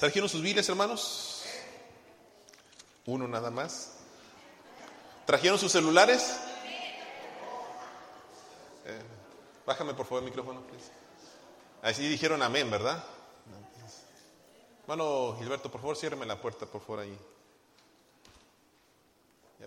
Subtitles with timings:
[0.00, 1.42] ¿Trajeron sus Biblias, hermanos?
[3.04, 3.98] Uno nada más.
[5.26, 6.38] ¿Trajeron sus celulares?
[8.86, 9.02] Eh,
[9.66, 10.90] bájame por favor el micrófono, please.
[11.82, 13.04] Así dijeron amén, ¿verdad?
[14.84, 17.18] Hermano Gilberto, por favor, ciérreme la puerta, por favor, ahí.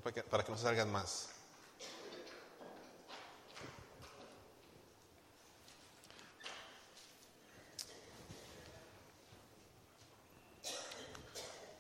[0.02, 1.30] Para, que, para que no se salgan más.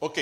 [0.06, 0.20] Ok.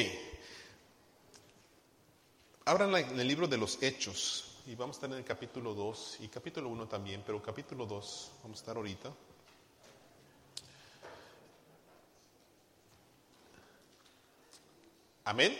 [2.65, 6.17] Abran en el libro de los Hechos y vamos a estar en el capítulo 2
[6.19, 9.11] y capítulo 1 también, pero capítulo 2 vamos a estar ahorita.
[15.25, 15.57] Amén.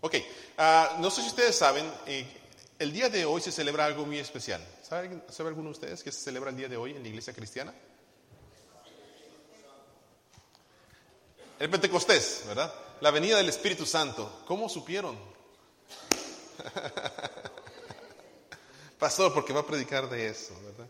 [0.00, 2.24] Ok, uh, no sé si ustedes saben, eh,
[2.78, 4.64] el día de hoy se celebra algo muy especial.
[4.80, 7.32] ¿Sabe, ¿Sabe alguno de ustedes que se celebra el día de hoy en la iglesia
[7.32, 7.74] cristiana?
[11.64, 12.70] El Pentecostés, ¿verdad?
[13.00, 14.42] La venida del Espíritu Santo.
[14.46, 15.18] ¿Cómo supieron?
[18.98, 20.86] Pastor, porque va a predicar de eso, ¿verdad?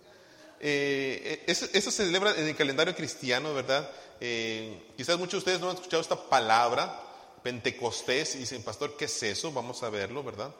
[0.58, 3.88] Eh, eso, eso, se celebra en el calendario cristiano, ¿verdad?
[4.18, 7.00] Eh, quizás muchos de ustedes no han escuchado esta palabra,
[7.44, 9.52] Pentecostés, y dicen, Pastor, ¿qué es eso?
[9.52, 10.52] Vamos a verlo, ¿verdad?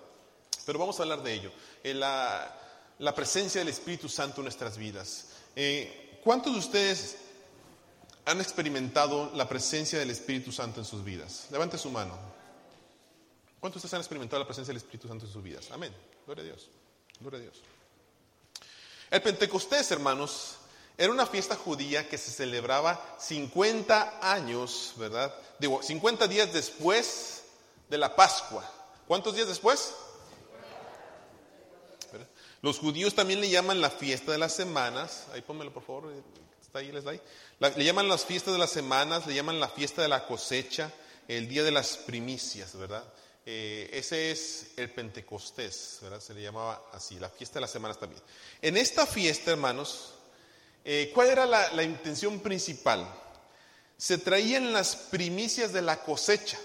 [0.65, 1.51] Pero vamos a hablar de ello.
[1.83, 2.57] Eh, la,
[3.01, 5.31] la, presencia del Espíritu Santo en nuestras vidas.
[5.57, 7.17] Eh, ¿Cuántos de ustedes
[8.25, 11.47] han experimentado la presencia del Espíritu Santo en sus vidas?
[11.51, 12.19] Levante su mano.
[13.61, 15.71] ¿Cuántos de ustedes han experimentado la presencia del Espíritu Santo en sus vidas?
[15.71, 15.95] Amén.
[16.27, 16.69] Gloria a Dios.
[17.21, 17.57] Gloria a Dios.
[19.11, 20.57] El Pentecostés, hermanos,
[20.97, 25.35] era una fiesta judía que se celebraba 50 años, ¿verdad?
[25.59, 27.45] Digo, 50 días después
[27.89, 28.69] de la Pascua.
[29.07, 29.95] ¿Cuántos días después?
[32.63, 35.27] Los judíos también le llaman la fiesta de las semanas.
[35.35, 36.13] Ahí pónmelo, por favor.
[36.75, 40.09] Ahí, les da le llaman las fiestas de las semanas, le llaman la fiesta de
[40.09, 40.91] la cosecha,
[41.29, 43.05] el día de las primicias, ¿verdad?
[43.47, 46.19] Eh, ese es el Pentecostés, ¿verdad?
[46.19, 48.21] Se le llamaba así, la fiesta de las semanas también.
[48.61, 50.15] En esta fiesta, hermanos,
[50.85, 53.07] eh, ¿cuál era la, intención principal?
[53.97, 56.59] Se traían las primicias de la cosecha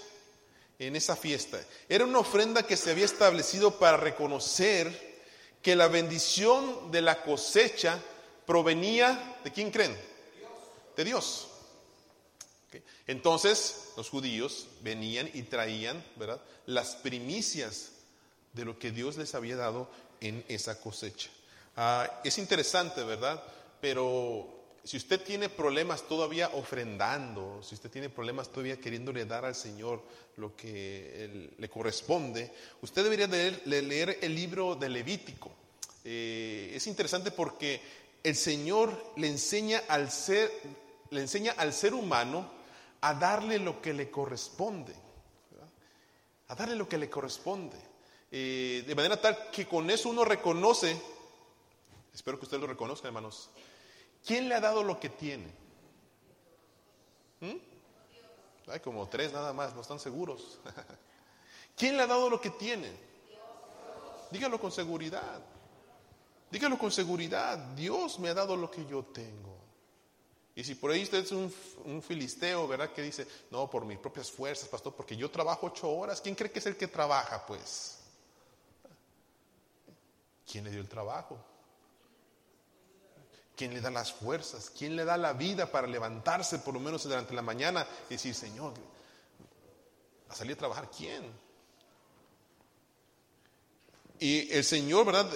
[0.80, 1.60] en esa fiesta.
[1.88, 5.20] Era una ofrenda que se había establecido para reconocer
[5.62, 8.02] que la bendición de la cosecha
[8.46, 9.96] provenía, ¿de quién creen?
[10.96, 11.48] De Dios.
[13.06, 16.40] Entonces, los judíos venían y traían, ¿verdad?
[16.66, 17.90] Las primicias
[18.52, 19.90] de lo que Dios les había dado
[20.20, 21.30] en esa cosecha.
[21.76, 23.42] Ah, es interesante, ¿verdad?
[23.80, 29.54] Pero si usted tiene problemas todavía ofrendando, si usted tiene problemas todavía queriéndole dar al
[29.54, 30.02] Señor
[30.36, 32.52] lo que le corresponde,
[32.82, 35.50] usted debería de leer, leer, el libro de Levítico.
[36.04, 37.80] Eh, es interesante porque
[38.22, 40.50] el Señor le enseña al ser,
[41.10, 42.50] le enseña al ser humano
[43.00, 44.94] a darle lo que le corresponde,
[46.48, 47.78] a darle lo que le corresponde,
[48.30, 51.00] eh, de manera tal que con eso uno reconoce,
[52.12, 53.50] espero que usted lo reconozca, hermanos,
[54.24, 55.46] ¿quién le ha dado lo que tiene?
[57.40, 57.70] ¿Mm?
[58.68, 60.60] Hay como tres nada más, no están seguros.
[61.76, 62.92] ¿Quién le ha dado lo que tiene?
[64.30, 65.40] Dígalo con seguridad.
[66.50, 67.56] Dígalo con seguridad.
[67.76, 69.58] Dios me ha dado lo que yo tengo.
[70.54, 72.92] Y si por ahí usted es un, filisteo, ¿verdad?
[72.92, 76.20] Que dice, no, por mis propias fuerzas, pastor, porque yo trabajo ocho horas.
[76.20, 77.98] ¿Quién cree que es el que trabaja, pues?
[80.50, 81.38] ¿Quién le dio el trabajo?
[83.56, 84.70] ¿Quién le da las fuerzas?
[84.70, 88.34] ¿Quién le da la vida para levantarse por lo menos durante la mañana y decir,
[88.34, 88.74] Señor,
[90.28, 90.90] a salir a trabajar?
[90.90, 91.30] ¿Quién?
[94.20, 95.30] Y el Señor, ¿verdad?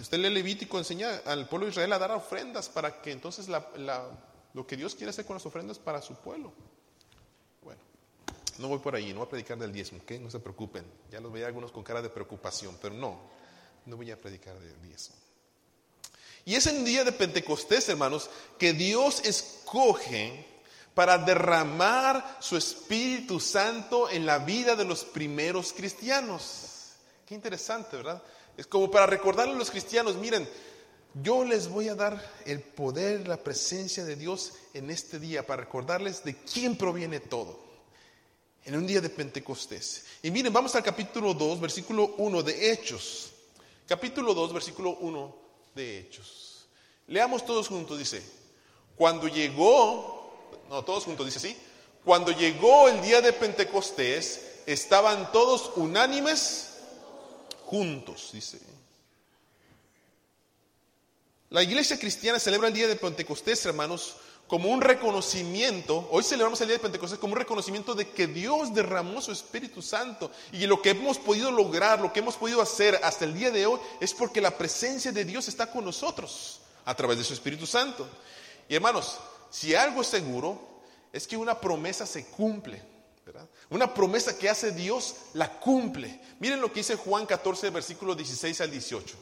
[0.00, 4.66] Usted lee Levítico, enseña al pueblo de Israel a dar ofrendas para que entonces lo
[4.66, 6.52] que Dios quiere hacer con las ofrendas para su pueblo.
[7.62, 7.80] Bueno,
[8.58, 10.12] no voy por ahí, no voy a predicar del diezmo, ¿ok?
[10.20, 10.84] No se preocupen.
[11.10, 13.18] Ya los veía algunos con cara de preocupación, pero no,
[13.86, 15.16] no voy a predicar del diezmo.
[16.44, 20.46] Y es en día de Pentecostés, hermanos, que Dios escoge
[20.94, 26.76] para derramar su Espíritu Santo en la vida de los primeros cristianos.
[27.26, 28.22] Qué interesante, ¿verdad?
[28.58, 30.46] Es como para recordarle a los cristianos, miren,
[31.22, 35.62] yo les voy a dar el poder, la presencia de Dios en este día para
[35.62, 37.56] recordarles de quién proviene todo.
[38.64, 40.06] En un día de Pentecostés.
[40.24, 43.30] Y miren, vamos al capítulo 2, versículo 1 de Hechos.
[43.86, 45.36] Capítulo 2, versículo 1
[45.76, 46.66] de Hechos.
[47.06, 48.20] Leamos todos juntos, dice,
[48.96, 51.56] cuando llegó, no, todos juntos, dice así,
[52.04, 56.67] cuando llegó el día de Pentecostés, estaban todos unánimes
[57.68, 58.58] juntos, dice.
[61.50, 64.16] La iglesia cristiana celebra el día de Pentecostés, hermanos,
[64.46, 68.72] como un reconocimiento, hoy celebramos el día de Pentecostés como un reconocimiento de que Dios
[68.72, 72.98] derramó su Espíritu Santo y lo que hemos podido lograr, lo que hemos podido hacer
[73.02, 76.94] hasta el día de hoy es porque la presencia de Dios está con nosotros a
[76.94, 78.08] través de su Espíritu Santo.
[78.66, 79.18] Y hermanos,
[79.50, 80.58] si algo es seguro
[81.12, 82.82] es que una promesa se cumple.
[83.70, 86.20] Una promesa que hace Dios la cumple.
[86.40, 89.16] Miren lo que dice Juan 14, versículo 16 al 18.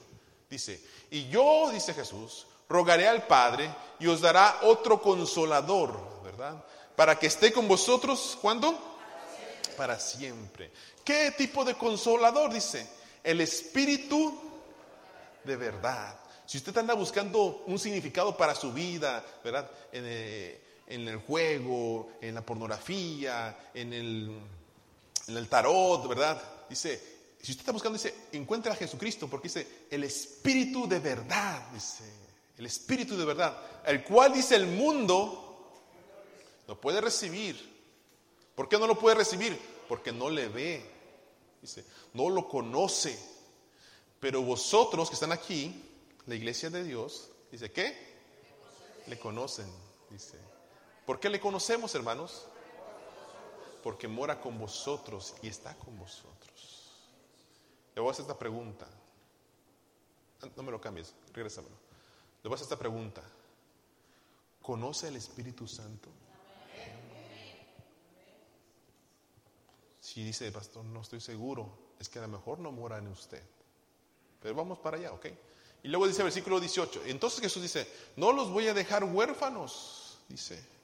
[0.49, 0.81] Dice,
[1.11, 6.65] y yo, dice Jesús, rogaré al Padre y os dará otro consolador, ¿verdad?
[6.95, 8.79] Para que esté con vosotros, ¿cuándo?
[9.77, 10.71] Para siempre.
[11.05, 12.53] ¿Qué tipo de consolador?
[12.53, 12.87] Dice,
[13.23, 14.47] el Espíritu
[15.47, 16.19] de verdad.
[16.45, 19.71] Si usted anda buscando un significado para su vida, ¿verdad?
[20.87, 24.39] En, el juego, en la pornografía, en el,
[25.27, 26.41] en el tarot, ¿verdad?
[26.69, 31.71] Dice, si usted está buscando, dice, encuentra a Jesucristo, porque dice, el Espíritu de verdad,
[31.73, 32.05] dice,
[32.59, 33.57] el Espíritu de verdad,
[33.87, 35.47] el cual dice el mundo,
[36.67, 37.77] no puede recibir.
[38.55, 39.59] ¿Por qué no lo puede recibir?
[39.89, 40.85] Porque no le ve,
[41.61, 41.85] dice,
[42.15, 43.19] no lo conoce.
[44.19, 45.85] Pero vosotros que están aquí,
[46.27, 47.97] la iglesia de Dios, dice, ¿qué?
[49.07, 49.67] Le conocen,
[50.11, 50.37] dice.
[51.07, 52.47] ¿Por qué le conocemos, hermanos?
[53.83, 56.91] Porque mora con vosotros y está con vosotros.
[57.95, 58.89] Le voy a hacer esta pregunta.
[60.57, 61.77] No me lo cambies, regrésamelo.
[62.43, 63.23] Le voy a hacer esta pregunta.
[64.61, 66.11] ¿Conoce el Espíritu Santo?
[70.01, 71.71] Si dice, pastor, no estoy seguro,
[72.01, 73.43] es que a lo mejor no mora en usted.
[74.41, 75.27] Pero vamos para allá, ¿ok?
[75.85, 80.19] Y luego dice el versículo 18, entonces Jesús dice, no los voy a dejar huérfanos,
[80.29, 80.76] dice,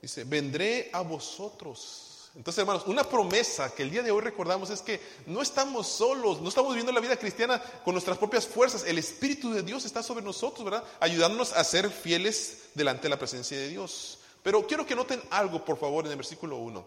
[0.00, 2.30] dice, vendré a vosotros.
[2.36, 6.40] Entonces, hermanos, una promesa que el día de hoy recordamos es que no estamos solos,
[6.40, 8.84] no estamos viviendo la vida cristiana con nuestras propias fuerzas.
[8.84, 10.84] El Espíritu de Dios está sobre nosotros, ¿verdad?
[11.00, 14.18] Ayudándonos a ser fieles delante de la presencia de Dios.
[14.42, 16.86] Pero quiero que noten algo, por favor, en el versículo 1.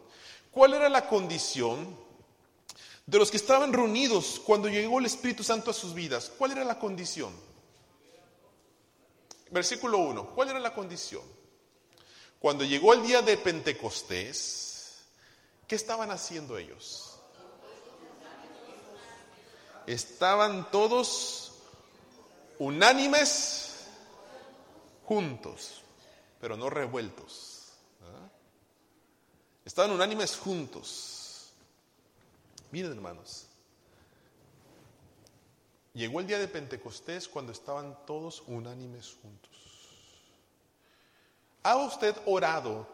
[0.50, 1.98] ¿Cuál era la condición
[3.06, 6.32] de los que estaban reunidos cuando llegó el Espíritu Santo a sus vidas?
[6.38, 7.34] ¿Cuál era la condición?
[9.52, 10.30] Versículo 1.
[10.34, 11.43] ¿Cuál era la condición?
[12.44, 14.64] Cuando llegó el día de Pentecostés,
[15.66, 17.18] ¿Qué estaban haciendo ellos?
[19.88, 21.54] Estaban todos
[22.60, 23.88] unánimes
[25.06, 25.84] juntos,
[26.40, 27.72] pero no revueltos.
[29.64, 31.54] Estaban unánimes juntos.
[32.72, 33.48] Miren hermanos,
[35.94, 39.53] llegó el día de Pentecostés cuando estaban todos unánimes juntos.
[41.64, 42.88] ¿Ha usted orado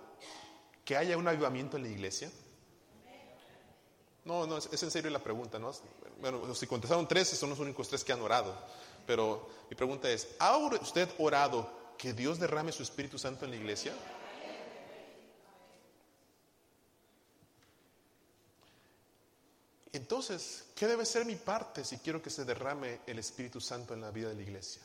[0.86, 2.32] que haya un avivamiento en la iglesia?
[4.26, 5.72] No, no, es, en serio la pregunta, ¿no?
[6.22, 8.56] Bueno, si contestaron tres, son los únicos tres que han orado.
[9.08, 13.58] Pero mi pregunta es, ¿ha usted orado que Dios derrame su Espíritu Santo en la
[13.58, 13.94] iglesia?
[19.92, 24.02] Entonces, ¿qué debe ser mi parte si quiero que se derrame el Espíritu Santo en
[24.02, 24.84] la vida de la iglesia?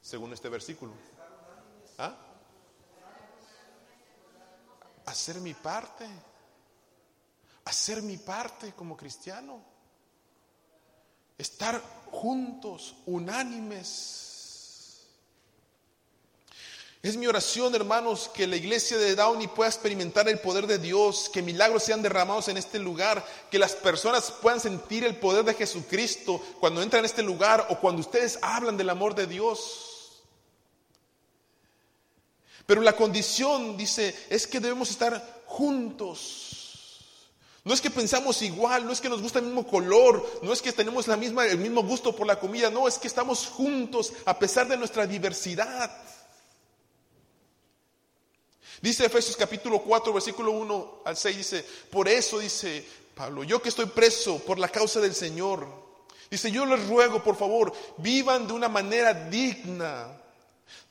[0.00, 0.92] Según este versículo.
[1.98, 2.25] ¿Ah?
[5.06, 6.06] Hacer mi parte
[7.66, 9.62] hacer mi parte como cristiano,
[11.36, 14.22] estar juntos, unánimes.
[17.02, 21.28] Es mi oración, hermanos, que la iglesia de Downey pueda experimentar el poder de Dios,
[21.32, 25.54] que milagros sean derramados en este lugar, que las personas puedan sentir el poder de
[25.54, 29.95] Jesucristo cuando entran en este lugar o cuando ustedes hablan del amor de Dios.
[32.66, 36.56] Pero la condición, dice, es que debemos estar juntos.
[37.64, 40.62] No es que pensamos igual, no es que nos gusta el mismo color, no es
[40.62, 44.68] que tenemos el mismo gusto por la comida, no, es que estamos juntos a pesar
[44.68, 45.90] de nuestra diversidad.
[48.80, 53.70] Dice Efesios capítulo 4, versículo 1 al 6, dice, por eso dice Pablo, yo que
[53.70, 55.66] estoy preso por la causa del Señor,
[56.30, 60.22] dice, yo les ruego, por favor, vivan de una manera digna.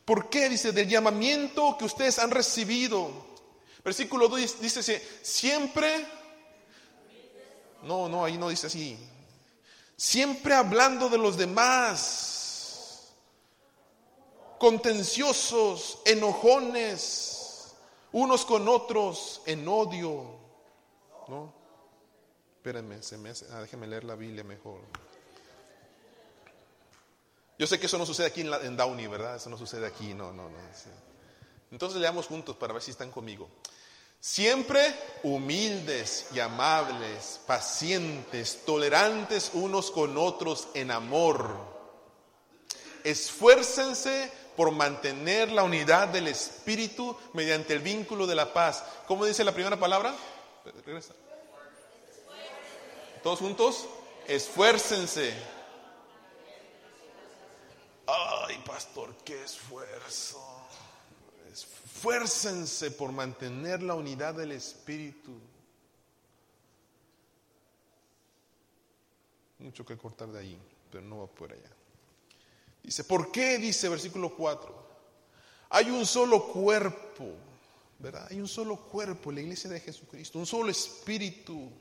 [0.05, 0.47] ¿Por qué?
[0.49, 3.11] Dice, del llamamiento que ustedes han recibido.
[3.83, 6.05] Versículo 2 dice, siempre
[7.85, 8.97] no, no, ahí no dice así.
[9.95, 13.13] Siempre hablando de los demás,
[14.57, 17.75] contenciosos, enojones,
[18.11, 20.35] unos con otros, en odio.
[21.27, 21.53] ¿No?
[22.57, 24.79] Espérenme, se me ah, déjenme leer la Biblia mejor.
[27.57, 29.37] Yo sé que eso no sucede aquí en, Downey, ¿verdad?
[29.37, 30.57] Eso no sucede aquí, no, no, no.
[31.71, 33.49] Entonces leamos juntos para ver si están conmigo.
[34.19, 34.93] Siempre
[35.23, 41.55] humildes y amables, pacientes, tolerantes unos con otros en amor.
[43.03, 48.83] Esfuércense por mantener la unidad del Espíritu mediante el vínculo de la paz.
[49.07, 50.15] ¿Cómo dice la primera palabra?
[50.85, 51.13] Regresa.
[53.21, 53.85] Todos juntos,
[54.27, 55.54] esfuércense.
[58.07, 60.39] Ay, pastor, qué esfuerzo.
[61.51, 65.31] Esfuércense por mantener la unidad del Espíritu.
[69.59, 70.59] Mucho que cortar de ahí,
[70.91, 71.71] pero no va por allá.
[72.83, 73.57] Dice, ¿por qué?
[73.57, 74.85] Dice versículo 4.
[75.69, 77.25] Hay un solo cuerpo,
[77.97, 78.27] ¿verdad?
[78.29, 81.71] Hay un solo cuerpo la iglesia de Jesucristo, un solo espíritu.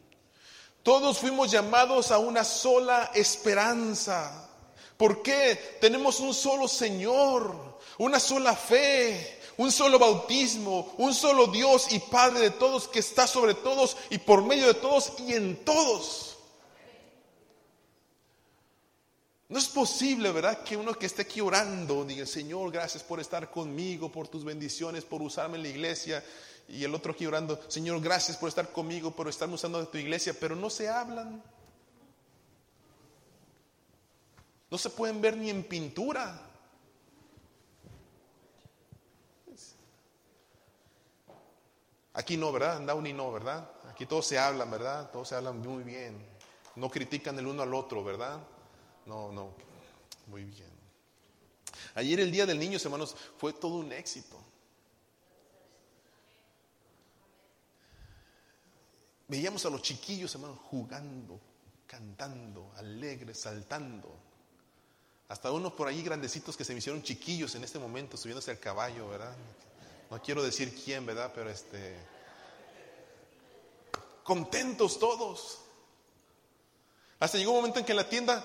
[0.82, 4.50] Todos fuimos llamados a una sola esperanza.
[4.96, 5.78] ¿Por qué?
[5.80, 12.40] Tenemos un solo Señor, una sola fe, un solo bautismo, un solo Dios y Padre
[12.40, 16.34] de todos que está sobre todos y por medio de todos y en todos.
[19.48, 20.64] No es posible, ¿verdad?
[20.64, 25.04] Que uno que esté aquí orando diga, Señor, gracias por estar conmigo, por tus bendiciones,
[25.04, 26.24] por usarme en la iglesia.
[26.66, 29.98] Y el otro aquí orando, Señor, gracias por estar conmigo, por estarme usando de tu
[29.98, 31.42] iglesia, pero no se hablan.
[34.74, 36.36] No se pueden ver ni en pintura.
[42.12, 42.80] Aquí no, ¿verdad?
[43.00, 43.70] ni no, ¿verdad?
[43.88, 45.12] Aquí todos se hablan, ¿verdad?
[45.12, 46.18] Todos se hablan muy bien.
[46.74, 48.40] No critican el uno al otro, ¿verdad?
[49.06, 49.54] No, no,
[50.26, 50.72] muy bien.
[51.94, 54.42] Ayer el Día del Niño, hermanos, fue todo un éxito.
[59.28, 61.38] Veíamos a los chiquillos, hermanos, jugando,
[61.86, 64.33] cantando, alegres, saltando.
[65.28, 68.58] Hasta unos por ahí grandecitos que se me hicieron chiquillos en este momento, subiéndose al
[68.58, 69.34] caballo, ¿verdad?
[70.10, 71.32] No quiero decir quién, ¿verdad?
[71.34, 71.96] Pero este.
[74.22, 75.60] Contentos todos.
[77.20, 78.44] Hasta llegó un momento en que en la tienda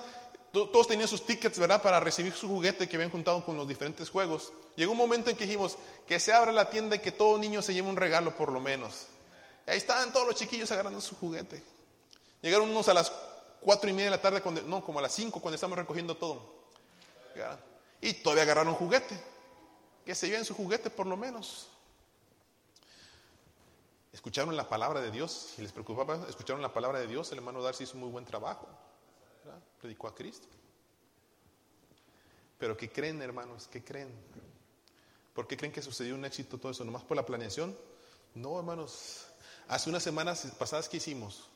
[0.51, 1.81] todos tenían sus tickets, ¿verdad?
[1.81, 4.51] Para recibir su juguete que habían juntado con los diferentes juegos.
[4.75, 7.61] Llegó un momento en que dijimos que se abra la tienda y que todo niño
[7.61, 9.07] se lleve un regalo por lo menos.
[9.67, 11.61] ahí estaban todos los chiquillos agarrando su juguete.
[12.41, 13.11] Llegaron unos a las
[13.59, 16.15] cuatro y media de la tarde, cuando, no, como a las cinco cuando estamos recogiendo
[16.17, 16.58] todo.
[18.01, 19.19] Y todavía agarraron juguete.
[20.05, 21.69] Que se lleven su juguete por lo menos.
[24.11, 25.53] Escucharon la palabra de Dios.
[25.55, 27.31] Si les preocupaba, escucharon la palabra de Dios.
[27.31, 28.67] El hermano Darcy hizo un muy buen trabajo
[29.79, 30.47] predicó a Cristo.
[32.57, 33.67] Pero ¿qué creen, hermanos?
[33.67, 34.09] ¿Qué creen?
[35.33, 36.83] ¿Por qué creen que sucedió un éxito todo eso?
[36.83, 37.77] ¿Nomás por la planeación?
[38.35, 39.27] No, hermanos.
[39.67, 41.47] Hace unas semanas pasadas, ¿qué hicimos?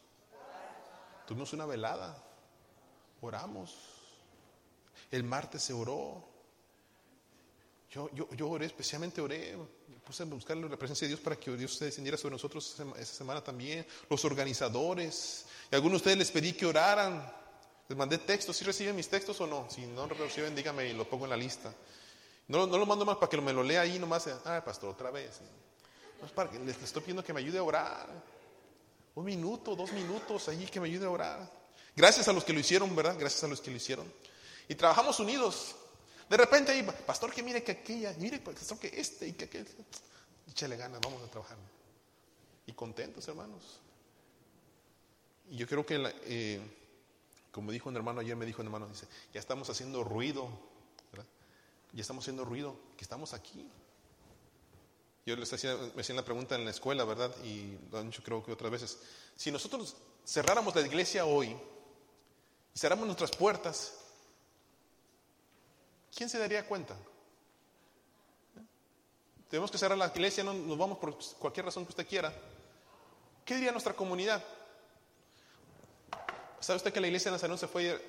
[1.28, 2.16] Tuvimos una velada.
[3.22, 3.93] Oramos.
[5.12, 6.24] El martes se oró.
[7.92, 9.56] Yo, yo, yo oré, especialmente oré,
[10.04, 13.14] puse a buscar la presencia de Dios para que Dios se descendiera sobre nosotros esa
[13.14, 13.86] semana también.
[14.10, 15.46] Los organizadores.
[15.72, 17.44] Y algunos de ustedes les pedí que oraran
[17.88, 19.68] les mandé textos, ¿sí reciben mis textos o no?
[19.70, 21.74] Si no reciben, dígame y lo pongo en la lista.
[22.48, 24.28] No, no lo mando más para que me lo lea ahí nomás.
[24.46, 25.42] Ah, pastor, otra vez.
[26.20, 28.08] No es para que les estoy pidiendo que me ayude a orar.
[29.16, 31.52] Un minuto, dos minutos ahí que me ayude a orar.
[31.96, 33.16] Gracias a los que lo hicieron, ¿verdad?
[33.20, 34.12] Gracias a los que lo hicieron.
[34.74, 35.76] Y trabajamos unidos.
[36.28, 39.68] De repente ahí, pastor, que mire que aquella, mire, pastor, que este y que aquel.
[40.50, 41.60] Échale ganas, vamos a trabajar.
[42.66, 43.80] Y contentos, hermanos.
[45.52, 46.60] Y yo creo que eh,
[47.52, 50.50] como dijo un hermano ayer, me dijo un hermano, dice, ya estamos haciendo ruido.
[51.92, 53.70] Ya estamos haciendo ruido, que estamos aquí.
[55.24, 57.32] Yo les hacía, me la pregunta en la escuela, ¿verdad?
[57.44, 58.98] Y lo han dicho creo que otras veces.
[59.36, 61.56] Si nosotros cerráramos la iglesia hoy
[62.74, 64.00] y cerramos nuestras puertas,
[66.16, 66.96] ¿quién se daría cuenta?
[69.50, 72.34] Tenemos que cerrar la iglesia, no nos vamos por cualquier razón que usted quiera.
[73.46, 74.44] ¿Qué diría nuestra comunidad?
[76.60, 78.02] ¿Sabe usted que la iglesia de Nazareno se fue?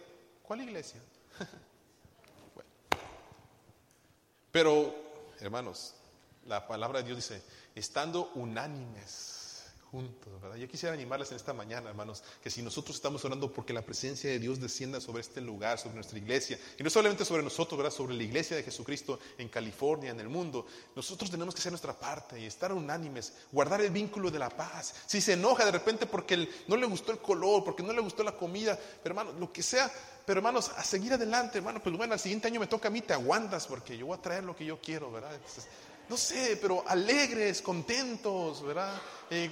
[0.43, 1.01] ¿Cuál iglesia?
[4.53, 4.95] Pero,
[5.41, 5.95] hermanos,
[6.47, 7.43] la palabra de Dios dice,
[7.75, 9.34] estando unánimes
[10.59, 14.31] yo quisiera animarles en esta mañana, hermanos, que si nosotros estamos orando porque la presencia
[14.31, 17.93] de Dios descienda sobre este lugar, sobre nuestra iglesia, y no solamente sobre nosotros, ¿verdad?
[17.93, 21.99] sobre la iglesia de Jesucristo en California, en el mundo, nosotros tenemos que hacer nuestra
[21.99, 24.95] parte y estar unánimes, guardar el vínculo de la paz.
[25.07, 28.23] Si se enoja de repente porque no le gustó el color, porque no le gustó
[28.23, 29.91] la comida, pero hermanos, lo que sea,
[30.27, 33.01] pero hermanos, a seguir adelante, hermano, pues bueno, al siguiente año me toca a mí,
[33.01, 35.39] te aguantas porque yo voy a traer lo que yo quiero, ¿verdad?
[36.09, 39.01] no sé, pero alegres, contentos, ¿verdad?
[39.31, 39.51] Eh,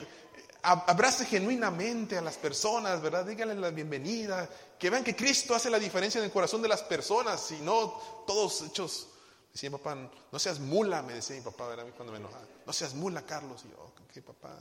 [0.63, 3.27] abrace genuinamente a las personas, ¿verdad?
[3.27, 6.83] Díganle la bienvenida, que vean que Cristo hace la diferencia en el corazón de las
[6.83, 9.09] personas y no todos hechos.
[9.53, 11.87] Decía mi papá, no seas mula, me decía mi papá, ¿verdad?
[11.97, 13.63] Cuando me enojaba, no seas mula, Carlos.
[13.67, 14.57] Y yo, ¿qué papá?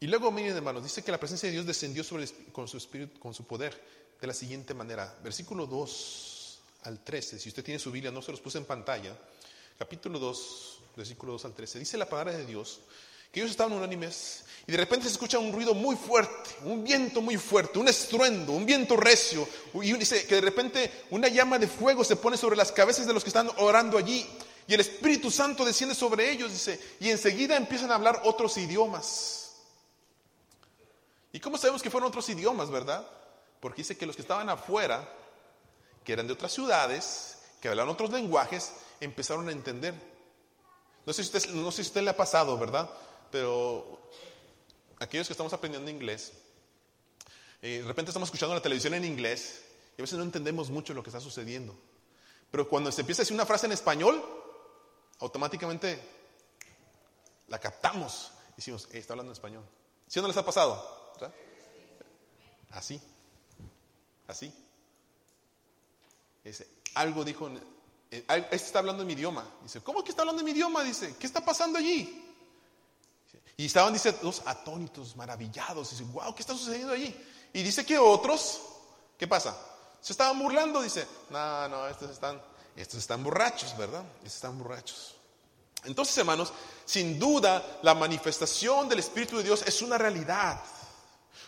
[0.00, 2.02] Y luego, miren hermanos, dice que la presencia de Dios descendió
[2.50, 3.80] con su espíritu, con su poder,
[4.20, 5.16] de la siguiente manera.
[5.22, 7.38] Versículo 2 al 13.
[7.38, 9.16] Si usted tiene su Biblia, no se los puse en pantalla.
[9.78, 11.78] Capítulo 2, versículo 2 al 13.
[11.78, 12.80] Dice la palabra de Dios
[13.30, 17.20] que ellos estaban unánimes y de repente se escucha un ruido muy fuerte, un viento
[17.20, 19.48] muy fuerte, un estruendo, un viento recio.
[19.74, 23.12] Y dice que de repente una llama de fuego se pone sobre las cabezas de
[23.12, 24.28] los que están orando allí.
[24.68, 29.56] Y el Espíritu Santo desciende sobre ellos, dice, y enseguida empiezan a hablar otros idiomas.
[31.32, 33.04] ¿Y cómo sabemos que fueron otros idiomas, verdad?
[33.58, 35.08] Porque dice que los que estaban afuera,
[36.04, 39.94] que eran de otras ciudades, que hablaban otros lenguajes, empezaron a entender.
[41.04, 42.88] No sé si usted, no sé si usted le ha pasado, ¿verdad?
[43.30, 44.10] Pero
[44.98, 46.32] aquellos que estamos aprendiendo inglés,
[47.60, 49.62] eh, de repente estamos escuchando la televisión en inglés
[49.96, 51.74] y a veces no entendemos mucho lo que está sucediendo.
[52.50, 54.22] Pero cuando se empieza a decir una frase en español,
[55.20, 56.00] automáticamente
[57.48, 58.30] la captamos.
[58.52, 59.64] Y decimos, está hablando en español.
[60.06, 61.02] ¿Sí o no les ha pasado?
[62.70, 63.00] Así.
[64.26, 64.52] Así.
[66.44, 67.60] Dice, algo dijo, eh,
[68.12, 69.42] este está hablando en mi idioma.
[69.62, 70.84] Dice, ¿cómo que está hablando en mi idioma?
[70.84, 72.22] Dice, ¿qué está pasando allí?
[73.56, 75.90] Y estaban, dice, dos atónitos, maravillados.
[75.90, 77.14] Dice, wow, ¿qué está sucediendo allí?
[77.54, 78.60] Y dice que otros,
[79.16, 79.56] ¿qué pasa?
[80.00, 82.40] Se estaban burlando, dice, no, no, estos están,
[82.76, 84.04] estos están borrachos, ¿verdad?
[84.18, 85.14] Estos están borrachos.
[85.84, 86.52] Entonces, hermanos,
[86.84, 90.60] sin duda, la manifestación del Espíritu de Dios es una realidad.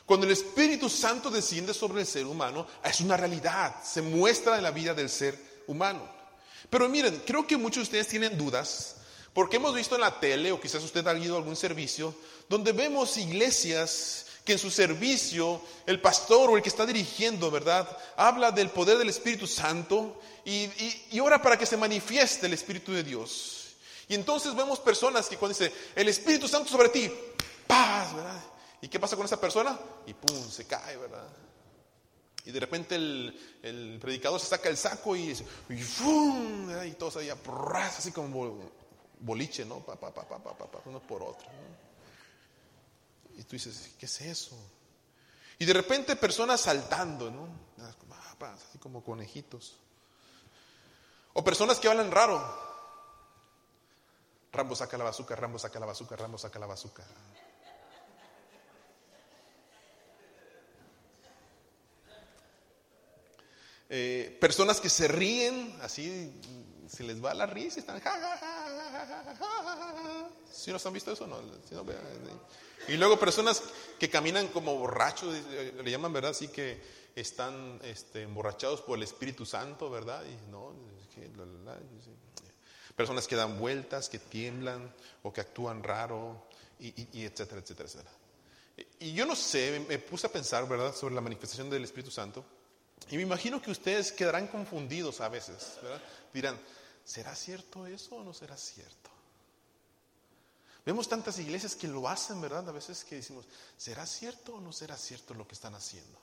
[0.06, 4.62] Cuando el Espíritu Santo desciende sobre el ser humano, es una realidad, se muestra en
[4.62, 6.23] la vida del ser humano.
[6.70, 8.96] Pero miren, creo que muchos de ustedes tienen dudas
[9.34, 12.14] porque hemos visto en la tele, o quizás usted ha ido a algún servicio,
[12.48, 17.88] donde vemos iglesias que en su servicio el pastor o el que está dirigiendo, ¿verdad?
[18.16, 20.70] Habla del poder del Espíritu Santo y,
[21.10, 23.74] y, ora para que se manifieste el Espíritu de Dios.
[24.06, 27.10] Y entonces vemos personas que cuando dice, el Espíritu Santo sobre ti,
[27.66, 28.40] paz, ¿verdad?
[28.82, 29.76] ¿Y qué pasa con esa persona?
[30.06, 31.26] Y pum, se cae, ¿verdad?
[32.46, 35.30] Y de repente el, predicador se saca el saco y,
[35.70, 36.68] y, ¡fum!
[36.86, 38.70] y todos ahí, así como
[39.20, 39.80] boliche, ¿no?
[39.80, 41.46] Pa, pa, pa, pa, pa, pa, uno por otro.
[43.36, 44.56] Y tú dices, ¿qué es eso?
[45.58, 47.48] Y de repente personas saltando, ¿no?
[47.80, 49.76] Ah, así como conejitos.
[51.32, 52.42] O personas que hablan raro.
[54.52, 57.04] Rambo saca la bazuca, Rambo saca la bazuca, Rambo saca la bazuca.
[63.96, 66.28] Eh, personas que se ríen, así
[66.88, 71.12] se les va la risa y están ja, ja, ja, ja, ¿Sí nos han visto
[71.12, 71.28] eso?
[71.28, 71.38] No,
[72.88, 73.62] y luego personas
[74.00, 75.32] que caminan como borrachos,
[75.80, 76.32] le llaman, ¿verdad?
[76.32, 76.82] Así que
[77.14, 80.24] están este, emborrachados por el Espíritu Santo, ¿verdad?
[80.24, 80.74] Y no,
[82.96, 86.48] personas que dan vueltas, que tiemblan o que actúan raro,
[86.80, 88.10] y, etcétera, etcétera, etcétera.
[88.98, 92.44] Y yo no sé, me puse a pensar, ¿verdad?, sobre la manifestación del Espíritu Santo.
[93.10, 95.78] Y me imagino que ustedes quedarán confundidos a veces.
[96.32, 96.60] Dirán,
[97.04, 99.10] ¿será cierto eso o no será cierto?
[100.84, 102.68] Vemos tantas iglesias que lo hacen, ¿verdad?
[102.68, 106.18] A veces que decimos, ¿será cierto o no será cierto lo que están haciendo?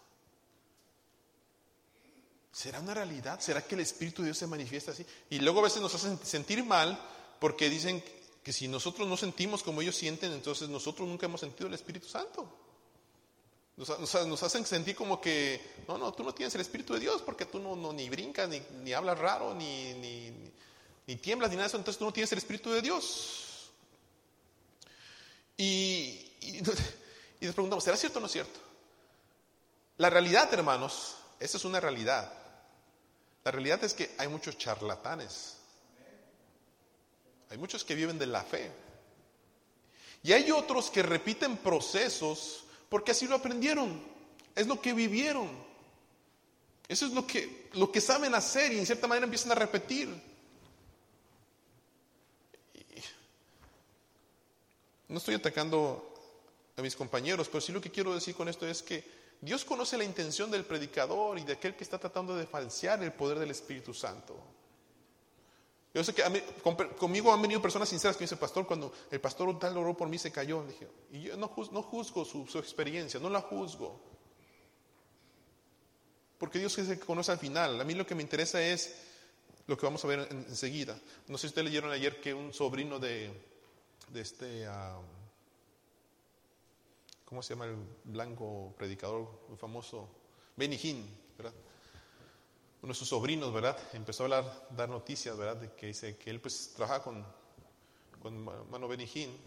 [2.51, 3.39] ¿Será una realidad?
[3.39, 5.05] ¿Será que el Espíritu de Dios se manifiesta así?
[5.29, 6.99] Y luego a veces nos hacen sentir mal
[7.39, 8.03] porque dicen
[8.43, 12.07] que si nosotros no sentimos como ellos sienten, entonces nosotros nunca hemos sentido el Espíritu
[12.07, 12.60] Santo.
[13.81, 17.45] Nos, hacen sentir como que, no, no, tú no tienes el Espíritu de Dios porque
[17.45, 19.93] tú no, ni brincas, ni, ni, hablas raro, ni,
[21.07, 23.71] ni, tiemblas, ni nada de eso, entonces tú no tienes el Espíritu de Dios.
[25.57, 26.61] Y, y,
[27.41, 28.59] nos preguntamos, ¿será cierto o no es cierto?
[29.97, 32.31] La realidad, hermanos, esa es una realidad.
[33.43, 35.57] La realidad es que hay muchos charlatanes.
[37.49, 38.71] Hay muchos que viven de la fe.
[40.21, 44.03] Y hay otros que repiten procesos porque así lo aprendieron,
[44.53, 45.47] es lo que vivieron.
[46.89, 50.09] Eso es lo que, lo que saben hacer y en cierta manera empiezan a repetir.
[55.07, 56.13] No estoy atacando
[56.75, 59.05] a mis compañeros, pero sí lo que quiero decir con esto es que
[59.39, 63.13] Dios conoce la intención del predicador y de aquel que está tratando de falsear el
[63.13, 64.35] poder del Espíritu Santo.
[65.93, 66.23] Yo sé que
[66.97, 70.07] conmigo han venido personas sinceras que me dicen, pastor, cuando el pastor tal oró por
[70.07, 70.63] mí se cayó.
[70.65, 73.99] dije, y yo no, juzgo, su, experiencia, no la juzgo.
[76.37, 77.79] Porque Dios es el que conoce al final.
[77.81, 78.95] A mí lo que me interesa es
[79.67, 80.97] lo que vamos a ver enseguida.
[81.27, 83.29] No sé si ustedes leyeron ayer que un sobrino de,
[84.15, 84.65] este,
[87.25, 87.75] ¿cómo se llama el
[88.05, 90.07] blanco predicador muy famoso?
[90.55, 91.05] Benny Hinn,
[91.37, 91.53] ¿verdad?
[92.81, 93.77] Uno de sus sobrinos, ¿verdad?
[93.93, 95.57] Empezó a hablar, dar noticias, ¿verdad?
[95.57, 97.25] De que dice que él pues trabaja con,
[98.21, 99.37] con Mano Benijín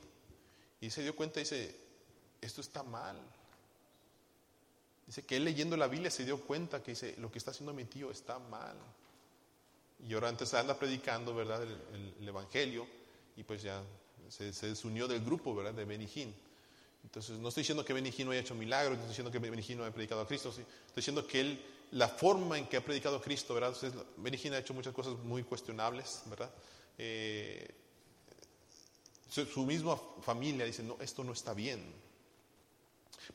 [0.80, 1.74] y se dio cuenta dice,
[2.40, 3.16] esto está mal.
[5.06, 7.72] Dice que él leyendo la Biblia se dio cuenta que dice, lo que está haciendo
[7.72, 8.76] mi tío está mal.
[10.06, 11.62] Y ahora antes anda predicando, ¿verdad?
[11.62, 12.86] El, el, Evangelio
[13.36, 13.82] y pues ya
[14.28, 15.74] se, se, desunió del grupo, ¿verdad?
[15.74, 16.34] De Benijín.
[17.02, 19.78] Entonces, no estoy diciendo que Benijín no haya hecho milagros, no estoy diciendo que Benijín
[19.78, 20.64] no haya predicado a Cristo, estoy
[20.96, 23.74] diciendo que él, la forma en que ha predicado Cristo, ¿verdad?
[23.74, 26.50] Entonces, ha hecho muchas cosas muy cuestionables, ¿verdad?
[26.98, 27.74] Eh,
[29.28, 31.82] su, su, misma familia dice, no, esto no está bien.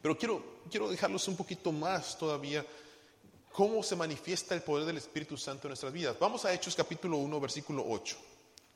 [0.01, 2.65] Pero quiero, quiero dejarlos un poquito más todavía
[3.51, 6.17] cómo se manifiesta el poder del Espíritu Santo en nuestras vidas.
[6.19, 8.17] Vamos a Hechos capítulo 1, versículo 8.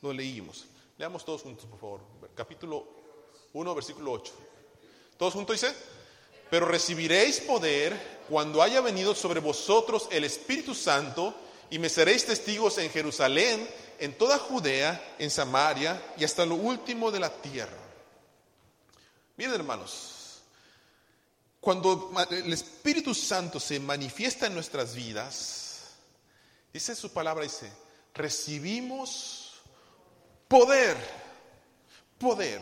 [0.02, 0.66] Lo leímos.
[0.98, 2.02] Leamos todos juntos, por favor.
[2.36, 2.86] Capítulo
[3.54, 4.34] 1, versículo 8.
[5.18, 5.74] ¿Todos juntos dice?
[6.54, 11.34] Pero recibiréis poder cuando haya venido sobre vosotros el Espíritu Santo
[11.72, 17.10] y me seréis testigos en Jerusalén, en toda Judea, en Samaria y hasta lo último
[17.10, 17.80] de la tierra.
[19.36, 20.44] Miren hermanos,
[21.60, 25.96] cuando el Espíritu Santo se manifiesta en nuestras vidas,
[26.72, 27.72] dice su palabra, dice,
[28.14, 29.54] recibimos
[30.48, 30.98] poder,
[32.20, 32.62] poder.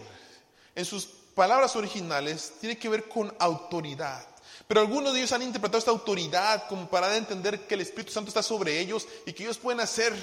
[0.75, 4.25] En sus palabras originales tiene que ver con autoridad.
[4.67, 8.29] Pero algunos de ellos han interpretado esta autoridad como para entender que el Espíritu Santo
[8.29, 10.13] está sobre ellos y que ellos pueden hacer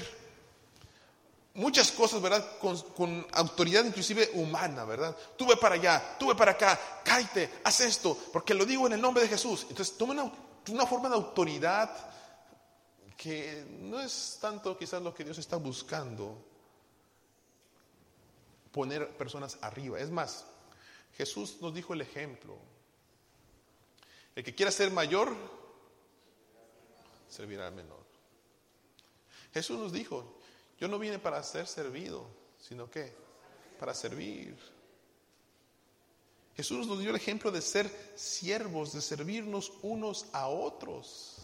[1.55, 2.57] muchas cosas, ¿verdad?
[2.59, 5.15] Con, autoridad inclusive humana, ¿verdad?
[5.37, 8.95] Tú ve para allá, tú ve para acá, cállate, haz esto, porque lo digo en
[8.95, 9.67] el nombre de Jesús.
[9.69, 10.33] Entonces toma una,
[10.71, 11.91] una forma de autoridad
[13.17, 16.43] que no es tanto quizás lo que Dios está buscando,
[18.71, 19.99] poner personas arriba.
[19.99, 20.47] Es más,
[21.19, 22.57] Jesús nos dijo el ejemplo.
[24.37, 25.37] El que quiera ser mayor,
[27.29, 28.07] servirá al menor.
[29.53, 30.39] Jesús nos dijo,
[30.79, 32.25] yo no vine para ser servido,
[32.61, 33.13] sino que
[33.81, 34.57] para servir.
[36.57, 41.39] Jesús nos dio el ejemplo de ser siervos, de servirnos unos a otros.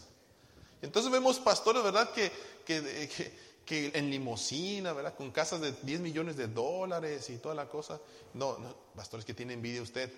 [0.81, 2.13] Entonces vemos pastores, ¿verdad?
[2.13, 2.31] Que,
[2.65, 3.33] que, que,
[3.67, 5.15] en limosina, ¿verdad?
[5.15, 7.99] Con casas de 10 millones de dólares y toda la cosa.
[8.33, 10.11] No, no, pastores que tiene envidia usted.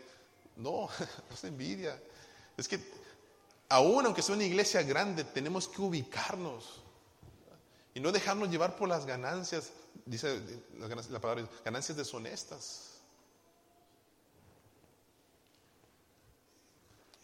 [0.57, 0.89] No, no
[1.33, 1.99] es envidia.
[2.57, 2.79] Es que
[3.69, 6.81] aún aunque sea una iglesia grande, tenemos que ubicarnos
[7.97, 9.71] y no dejarnos llevar por las ganancias,
[10.05, 10.39] dice
[11.09, 12.96] la palabra, ganancias deshonestas.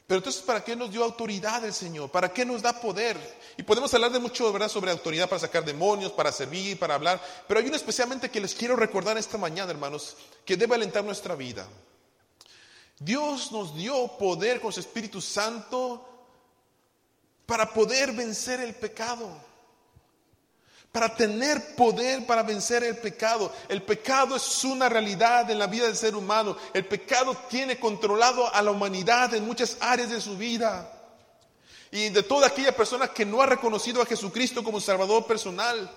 [0.05, 2.11] Pero entonces, ¿para qué nos dio autoridad el Señor?
[2.11, 3.17] ¿Para qué nos da poder?
[3.57, 7.21] Y podemos hablar de mucho, ¿verdad?, sobre autoridad para sacar demonios, para servir, para hablar.
[7.47, 11.35] Pero hay uno especialmente que les quiero recordar esta mañana, hermanos, que debe alentar nuestra
[11.35, 11.65] vida.
[12.99, 16.05] Dios nos dio poder con su Espíritu Santo
[17.45, 19.29] para poder vencer el pecado.
[20.93, 23.51] Para tener poder para vencer el pecado.
[23.67, 26.55] El pecado es una realidad en la vida del ser humano.
[26.71, 30.89] El pecado tiene controlado a la humanidad en muchas áreas de su vida.
[31.91, 35.91] Y de toda aquella persona que no ha reconocido a Jesucristo como Salvador personal.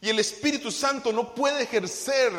[0.00, 2.32] Y el Espíritu Santo no puede ejercer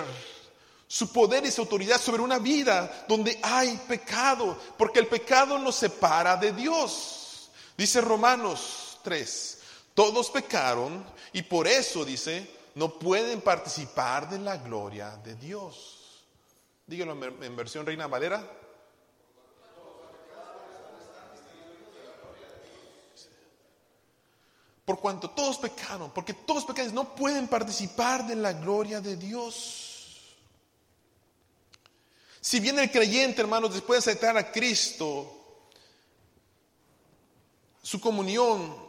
[0.87, 5.75] su poder y su autoridad sobre una vida donde hay pecado, porque el pecado nos
[5.75, 7.49] separa de Dios.
[7.77, 9.59] Dice Romanos 3,
[9.95, 11.03] todos pecaron
[11.33, 16.25] y por eso, dice, no pueden participar de la gloria de Dios.
[16.85, 18.47] Díganlo en versión Reina Valera.
[24.85, 30.35] Por cuanto todos pecaron, porque todos pecados no pueden participar de la gloria de Dios.
[32.39, 35.31] Si viene el creyente, hermanos, después de aceptar a Cristo,
[37.81, 38.84] su comunión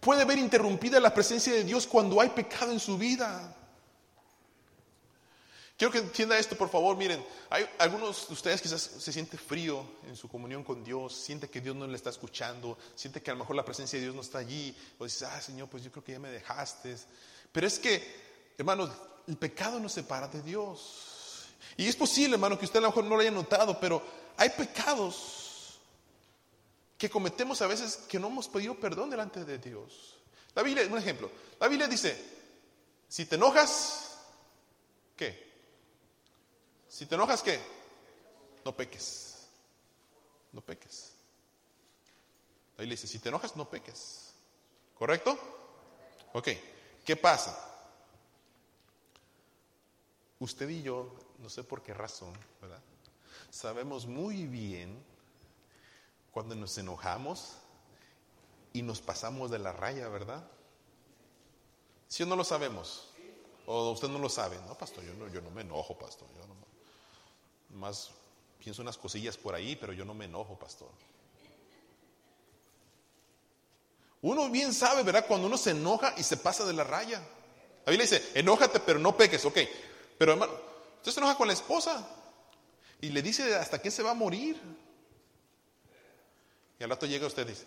[0.00, 3.54] puede ver interrumpida la presencia de Dios cuando hay pecado en su vida.
[5.78, 6.96] Quiero que entienda esto, por favor.
[6.96, 11.48] Miren, hay algunos de ustedes quizás se siente frío en su comunión con Dios, siente
[11.48, 14.14] que Dios no le está escuchando, siente que a lo mejor la presencia de Dios
[14.16, 16.96] no está allí, o dices, ah, Señor, pues yo creo que ya me dejaste.
[17.52, 18.90] Pero es que, hermanos,
[19.28, 21.46] el pecado nos separa de Dios.
[21.76, 24.02] Y es posible, hermano, que usted a lo mejor no lo haya notado, pero
[24.36, 25.37] hay pecados
[26.98, 30.18] que cometemos a veces que no hemos pedido perdón delante de Dios.
[30.54, 31.30] La Biblia, un ejemplo,
[31.60, 32.20] la Biblia dice,
[33.08, 34.18] si te enojas,
[35.16, 35.48] ¿qué?
[36.88, 37.60] Si te enojas, ¿qué?
[38.64, 39.46] No peques.
[40.52, 41.12] No peques.
[42.76, 44.32] La Biblia dice, si te enojas, no peques.
[44.98, 45.38] ¿Correcto?
[46.32, 46.48] Ok,
[47.04, 47.56] ¿qué pasa?
[50.40, 52.80] Usted y yo no sé por qué razón, ¿verdad?
[53.50, 55.00] Sabemos muy bien
[56.38, 57.54] cuando nos enojamos
[58.72, 60.44] y nos pasamos de la raya, ¿verdad?
[62.06, 63.08] ¿Sí o no lo sabemos?
[63.66, 64.56] ¿O usted no lo sabe?
[64.68, 66.28] No, pastor, yo no, me enojo, pastor.
[66.36, 68.12] Yo no, más
[68.60, 70.90] pienso unas cosillas por ahí, pero yo no me enojo, pastor.
[74.22, 75.26] Uno bien sabe, ¿verdad?
[75.26, 77.18] Cuando uno se enoja y se pasa de la raya.
[77.84, 79.58] La Biblia dice, enójate pero no peques, ok.
[80.16, 80.52] Pero hermano,
[80.98, 82.08] usted se enoja con la esposa
[83.00, 84.86] y le dice hasta que se va a morir.
[86.78, 87.66] Y al rato llega usted y dice,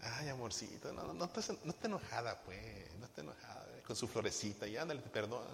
[0.00, 4.66] ay amorcito, no, no, no, esté enojada pues, no esté enojada, eh, con su florecita
[4.66, 5.50] y ándale, te perdona.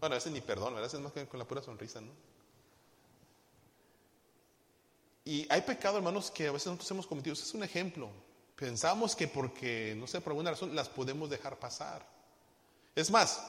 [0.00, 2.12] Bueno, a veces ni perdón, a veces más que con la pura sonrisa, ¿no?
[5.24, 7.34] Y hay pecado, hermanos, que a veces nosotros hemos cometido.
[7.34, 8.08] Ese es un ejemplo.
[8.56, 12.02] Pensamos que porque, no sé, por alguna razón, las podemos dejar pasar.
[12.94, 13.42] Es más,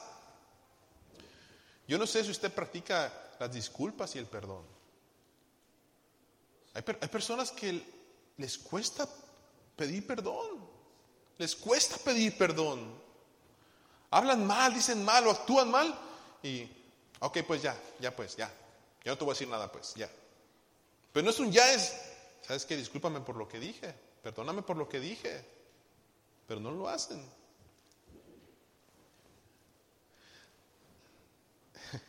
[1.88, 4.62] yo no sé si usted practica las disculpas y el perdón.
[6.74, 7.82] Hay personas que
[8.40, 9.06] les cuesta
[9.76, 10.66] pedir perdón.
[11.36, 12.98] Les cuesta pedir perdón.
[14.10, 15.94] Hablan mal, dicen mal o actúan mal.
[16.42, 16.66] Y,
[17.20, 18.50] ok, pues ya, ya pues, ya.
[19.04, 20.10] Yo no te voy a decir nada, pues, ya.
[21.12, 21.94] Pero no es un ya, es,
[22.40, 22.76] ¿sabes qué?
[22.76, 25.44] Discúlpame por lo que dije, perdóname por lo que dije,
[26.46, 27.22] pero no lo hacen.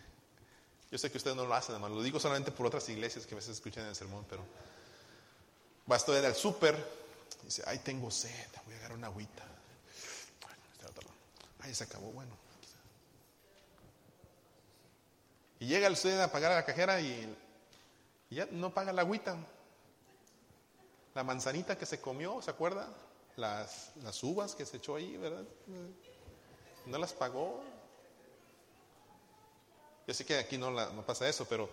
[0.92, 3.34] Yo sé que ustedes no lo hacen, hermano, lo digo solamente por otras iglesias que
[3.34, 4.44] a veces escuchan el sermón, pero
[5.92, 7.02] va a estar al súper
[7.44, 9.44] dice, ay, tengo sed, voy a agarrar una agüita.
[11.60, 12.32] Ay, se acabó, bueno.
[15.60, 17.38] Y llega el usted a pagar a la cajera y
[18.30, 19.38] ya no paga la agüita.
[21.14, 22.88] La manzanita que se comió, ¿se acuerda?
[23.36, 25.44] Las, las uvas que se echó ahí, ¿verdad?
[26.86, 27.62] No las pagó.
[30.08, 31.70] Yo sé que aquí no, no pasa eso, pero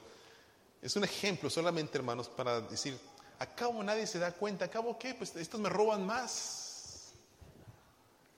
[0.83, 2.99] es un ejemplo solamente, hermanos, para decir,
[3.39, 7.13] acabo nadie se da cuenta, acabo qué, pues estos me roban más.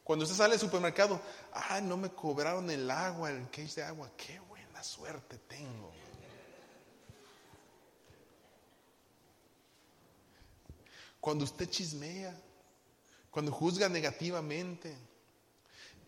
[0.05, 1.21] Cuando usted sale al supermercado,
[1.53, 5.93] ah, no me cobraron el agua, el case de agua, qué buena suerte tengo.
[11.21, 12.35] cuando usted chismea,
[13.31, 14.97] cuando juzga negativamente.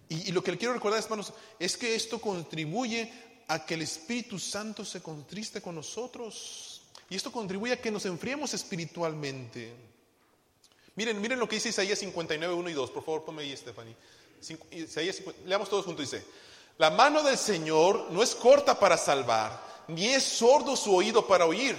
[0.09, 3.13] Y, lo que le quiero recordar, hermanos, es que esto contribuye
[3.49, 6.72] a que el Espíritu Santo se contriste con nosotros.
[7.13, 9.71] Y esto contribuye a que nos enfriemos espiritualmente.
[10.95, 12.91] Miren, miren lo que dice Isaías 59, 1 y 2.
[12.91, 13.95] Por favor, ponme ahí, Stephanie.
[14.71, 16.11] Isaías, leamos todos juntos.
[16.11, 16.25] Dice,
[16.79, 21.45] la mano del Señor no es corta para salvar, ni es sordo su oído para
[21.45, 21.77] oír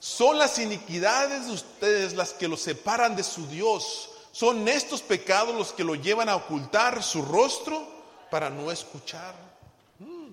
[0.00, 4.08] son las iniquidades de ustedes las que los separan de su Dios.
[4.32, 7.86] Son estos pecados los que lo llevan a ocultar su rostro
[8.30, 9.34] para no escuchar.
[9.98, 10.32] Mm.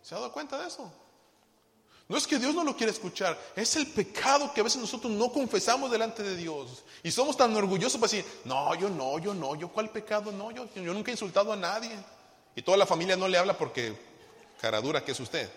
[0.00, 0.90] ¿Se ha dado cuenta de eso?
[2.12, 5.10] No es que Dios no lo quiera escuchar, es el pecado que a veces nosotros
[5.10, 6.84] no confesamos delante de Dios.
[7.02, 10.50] Y somos tan orgullosos para decir, no, yo no, yo no, yo cuál pecado, no,
[10.50, 11.90] yo, yo nunca he insultado a nadie.
[12.54, 13.96] Y toda la familia no le habla porque
[14.60, 15.48] cara dura que es usted.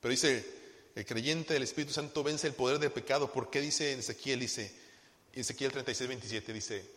[0.00, 0.46] Pero dice,
[0.94, 3.30] el creyente del Espíritu Santo vence el poder del pecado.
[3.30, 4.40] ¿Por qué dice en Ezequiel?
[4.40, 4.74] Dice,
[5.34, 6.90] Ezequiel 36, 27, dice,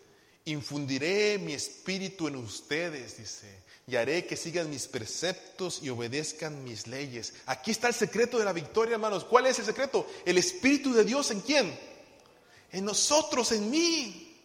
[0.46, 6.88] infundiré mi espíritu en ustedes, dice, y haré que sigan mis preceptos y obedezcan mis
[6.88, 7.34] leyes.
[7.46, 9.26] Aquí está el secreto de la victoria, hermanos.
[9.26, 10.08] ¿Cuál es el secreto?
[10.24, 11.78] El Espíritu de Dios en quién?
[12.72, 14.38] En nosotros, en mí.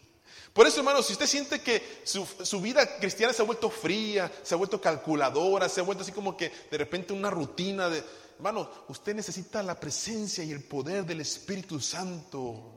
[0.53, 4.55] Por eso, hermanos, si usted siente que su, vida cristiana se ha vuelto fría, se
[4.55, 8.03] ha vuelto calculadora, se ha vuelto así como que de repente una rutina de,
[8.89, 12.73] usted necesita la presencia y el poder del Espíritu Santo.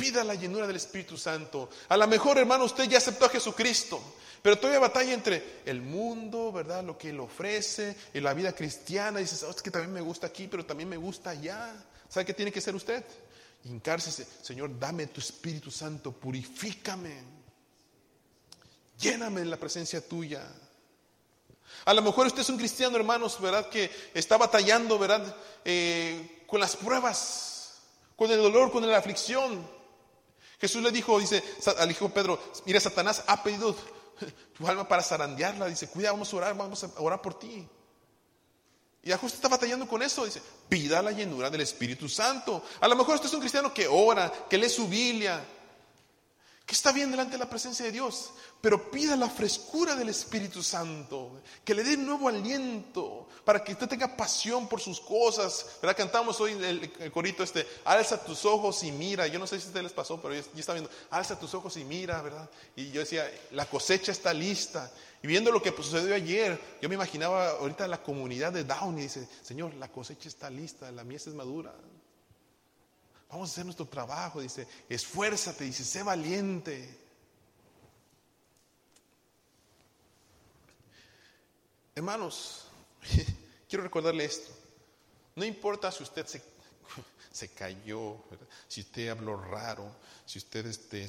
[0.00, 1.68] Pida la llenura del Espíritu Santo.
[1.88, 4.02] A lo mejor, hermano, usted ya aceptó a Jesucristo,
[4.40, 6.82] pero todavía batalla entre el mundo, ¿verdad?
[6.82, 9.20] Lo que Él ofrece y la vida cristiana.
[9.20, 11.74] Y dice, oh, es que también me gusta aquí, pero también me gusta allá.
[12.08, 13.04] ¿Sabe qué tiene que ser usted?
[13.64, 17.22] Hincársese, Señor, dame tu Espíritu Santo, purifícame.
[18.98, 20.46] Lléname en la presencia tuya.
[21.84, 23.68] A lo mejor usted es un cristiano, hermanos, ¿verdad?
[23.68, 25.36] Que está batallando, ¿verdad?
[25.62, 27.80] Eh, con las pruebas,
[28.16, 29.79] con el dolor, con la aflicción.
[30.60, 31.42] Jesús le dijo, dice
[31.78, 33.74] al hijo Pedro, mira, Satanás ha pedido
[34.56, 35.66] tu alma para zarandearla.
[35.66, 37.66] Dice, cuida, vamos a orar, vamos a orar por ti.
[39.02, 40.26] Y usted está batallando con eso.
[40.26, 42.62] Dice, pida la llenura del Espíritu Santo.
[42.80, 45.42] A lo mejor usted es un cristiano que ora, que lee su Biblia,
[46.70, 48.30] que está bien delante de la presencia de Dios,
[48.60, 53.88] pero pida la frescura del Espíritu Santo, que le dé nuevo aliento, para que usted
[53.88, 55.66] tenga pasión por sus cosas.
[55.82, 55.96] ¿Verdad?
[55.96, 59.26] Cantamos hoy el, corito este, alza tus ojos y mira.
[59.26, 61.52] Yo no sé si a ustedes les pasó, pero yo, yo, estaba viendo, alza tus
[61.54, 62.48] ojos y mira, ¿verdad?
[62.76, 64.92] Y yo decía, la cosecha está lista.
[65.24, 69.28] Y viendo lo que sucedió ayer, yo me imaginaba ahorita la comunidad de Downey, dice,
[69.42, 71.74] Señor, la cosecha está lista, la mies es madura.
[73.30, 76.98] Vamos a hacer nuestro trabajo, dice, esfuérzate, dice, sé valiente.
[81.94, 82.66] Hermanos,
[83.68, 84.52] quiero recordarle esto.
[85.36, 86.42] No importa si usted se,
[87.30, 88.16] se cayó,
[88.66, 89.94] si usted habló raro,
[90.30, 91.08] si usted este,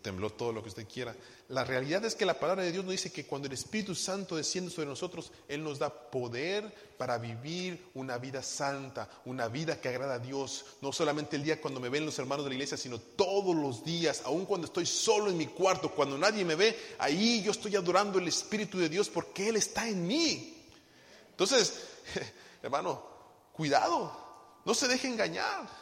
[0.00, 1.14] tembló todo lo que usted quiera.
[1.50, 4.34] La realidad es que la palabra de Dios nos dice que cuando el Espíritu Santo
[4.34, 9.90] desciende sobre nosotros, Él nos da poder para vivir una vida santa, una vida que
[9.90, 10.64] agrada a Dios.
[10.80, 13.84] No solamente el día cuando me ven los hermanos de la iglesia, sino todos los
[13.84, 17.76] días, aun cuando estoy solo en mi cuarto, cuando nadie me ve, ahí yo estoy
[17.76, 20.64] adorando el Espíritu de Dios porque Él está en mí.
[21.28, 21.74] Entonces,
[22.62, 23.04] hermano,
[23.52, 24.16] cuidado,
[24.64, 25.81] no se deje engañar.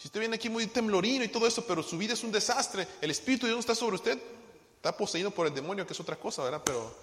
[0.00, 2.88] Si usted viene aquí muy temblorino y todo eso, pero su vida es un desastre,
[3.02, 4.18] el Espíritu de Dios está sobre usted,
[4.76, 6.62] está poseído por el demonio, que es otra cosa, ¿verdad?
[6.64, 6.96] Pero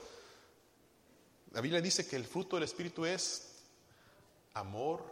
[1.51, 3.49] la Biblia dice que el fruto del Espíritu es
[4.55, 5.05] amor,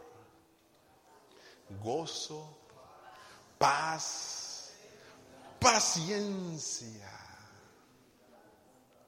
[1.80, 2.58] gozo,
[3.56, 4.72] paz,
[5.60, 7.08] paciencia,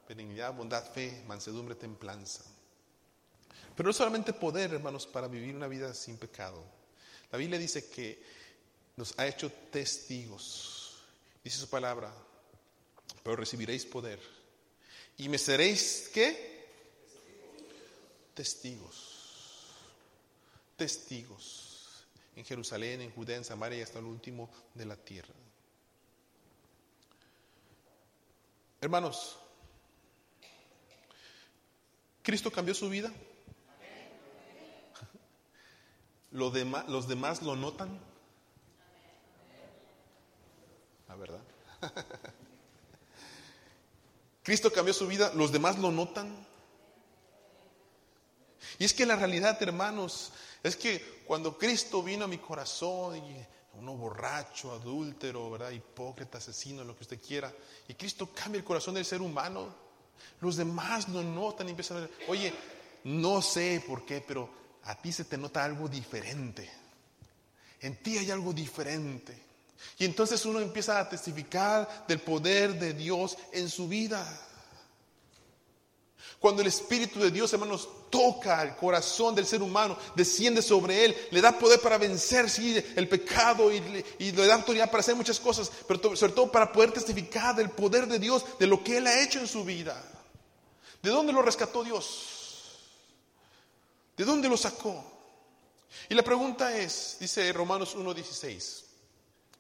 [0.08, 2.44] benignidad, bondad, fe, mansedumbre, templanza.
[3.74, 6.62] Pero no solamente poder, hermanos, para vivir una vida sin pecado.
[7.32, 8.37] La Biblia dice que
[8.98, 10.96] nos ha hecho testigos.
[11.44, 12.12] Dice su palabra,
[13.22, 14.18] pero recibiréis poder.
[15.16, 16.66] Y me seréis, ¿qué?
[18.34, 19.68] Testigos.
[20.76, 22.04] Testigos.
[22.34, 25.32] En Jerusalén, en Judea, en Samaria y hasta el último de la tierra.
[28.80, 29.38] Hermanos,
[32.24, 33.12] ¿Cristo cambió su vida?
[36.32, 38.07] ¿Los demás, ¿Los demás lo notan?
[41.18, 41.40] ¿Verdad?
[44.42, 46.46] Cristo cambió su vida, los demás lo notan.
[48.78, 53.22] Y es que la realidad, hermanos, es que cuando Cristo vino a mi corazón,
[53.74, 55.70] uno borracho, adúltero, ¿verdad?
[55.70, 57.52] hipócrita, asesino, lo que usted quiera,
[57.86, 59.74] y Cristo cambia el corazón del ser humano,
[60.40, 62.54] los demás lo notan y empiezan a ver, oye,
[63.04, 64.48] no sé por qué, pero
[64.84, 66.70] a ti se te nota algo diferente.
[67.80, 69.47] En ti hay algo diferente.
[69.98, 74.26] Y entonces uno empieza a testificar del poder de Dios en su vida.
[76.38, 81.16] Cuando el Espíritu de Dios, hermanos, toca el corazón del ser humano, desciende sobre él,
[81.32, 82.46] le da poder para vencer
[82.94, 86.92] el pecado y le, da autoridad para hacer muchas cosas, pero sobre todo para poder
[86.92, 90.00] testificar del poder de Dios, de lo que él ha hecho en su vida.
[91.02, 92.78] ¿De dónde lo rescató Dios?
[94.16, 95.04] ¿De dónde lo sacó?
[96.08, 98.84] Y la pregunta es, dice Romanos 1.16,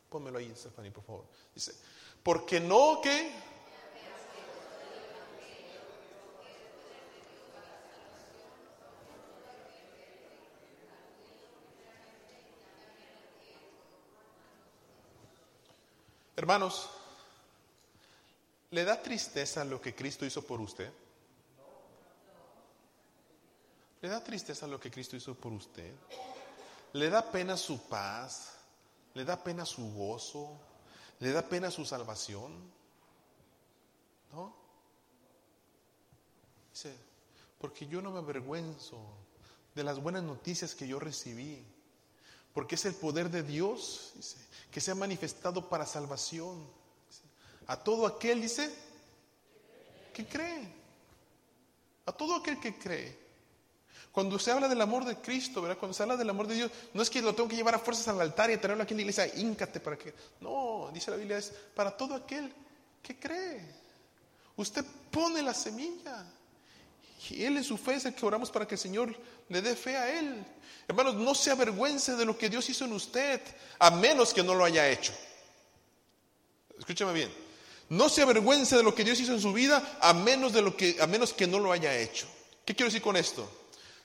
[0.08, 1.24] Pónmelo ahí, Stephanie, por favor.
[1.54, 1.74] Dice,
[2.22, 3.48] porque no que...
[16.36, 16.88] Hermanos,
[18.70, 20.90] ¿le da tristeza lo que Cristo hizo por usted?
[24.00, 25.92] ¿Le da tristeza lo que Cristo hizo por usted?
[26.92, 28.57] ¿Le da pena su paz?
[29.18, 30.56] ¿Le da pena su gozo?
[31.18, 32.52] ¿Le da pena su salvación?
[34.32, 34.54] ¿No?
[36.70, 36.94] Dice,
[37.58, 38.96] porque yo no me avergüenzo
[39.74, 41.66] de las buenas noticias que yo recibí,
[42.54, 44.36] porque es el poder de Dios, dice,
[44.70, 46.64] que se ha manifestado para salvación.
[47.66, 48.72] A todo aquel, dice,
[50.14, 50.72] que cree.
[52.06, 53.18] A todo aquel que cree.
[54.18, 55.78] Cuando se habla del amor de Cristo, ¿verdad?
[55.78, 57.78] Cuando se habla del amor de Dios, no es que lo tengo que llevar a
[57.78, 60.12] fuerzas al altar y tenerlo aquí en la iglesia, íncate para que.
[60.40, 62.52] No, dice la Biblia, es para todo aquel
[63.00, 63.62] que cree.
[64.56, 66.26] Usted pone la semilla.
[67.30, 69.14] Él en su fe es el que oramos para que el Señor
[69.50, 70.44] le dé fe a Él.
[70.88, 73.40] Hermanos, no se avergüence de lo que Dios hizo en usted,
[73.78, 75.12] a menos que no lo haya hecho.
[76.76, 77.32] Escúchame bien.
[77.88, 80.76] No se avergüence de lo que Dios hizo en su vida, a menos, de lo
[80.76, 82.26] que, a menos que no lo haya hecho.
[82.64, 83.48] ¿Qué quiero decir con esto?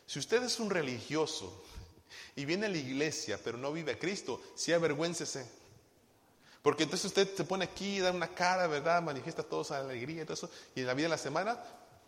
[0.05, 1.63] Si usted es un religioso
[2.35, 5.45] y viene a la iglesia pero no vive a Cristo, sí avergüéncese.
[6.61, 9.01] Porque entonces usted se pone aquí, da una cara, ¿verdad?
[9.01, 10.49] Manifiesta toda esa alegría y todo eso.
[10.75, 11.61] Y en la vida de la semana,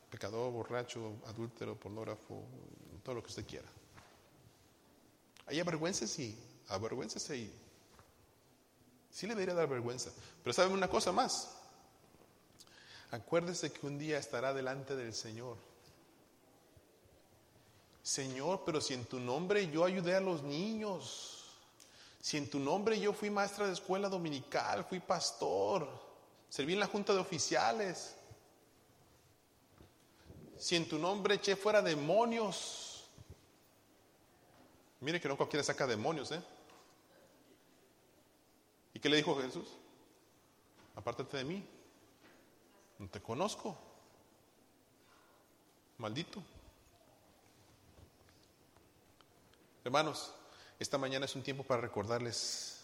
[0.09, 2.45] pecador, borracho, adúltero, pornógrafo,
[3.03, 3.67] todo lo que usted quiera.
[5.47, 6.37] Ahí avergüéncese y
[6.69, 7.53] avergüéncese y
[9.11, 10.11] sí le debería dar vergüenza.
[10.43, 11.51] Pero ¿saben una cosa más?
[13.11, 15.57] Acuérdese que un día estará delante del Señor
[18.05, 21.43] Señor, pero si en tu nombre yo ayudé a los niños,
[22.21, 25.89] si en tu nombre yo fui maestra de escuela dominical, fui pastor,
[26.47, 28.15] serví en la junta de oficiales,
[30.55, 33.09] si en tu nombre eché fuera demonios,
[34.99, 36.43] mire que no cualquiera saca demonios, ¿eh?
[38.93, 39.67] ¿Y qué le dijo Jesús?
[40.95, 41.67] Apártate de mí,
[42.99, 43.75] no te conozco,
[45.97, 46.43] maldito.
[49.85, 50.31] Hermanos,
[50.79, 52.79] esta mañana es un tiempo para recordarles.